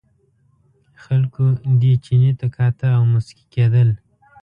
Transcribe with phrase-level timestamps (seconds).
[1.03, 1.43] خلکو
[1.81, 3.89] دې چیني ته کاته او مسکي کېدل.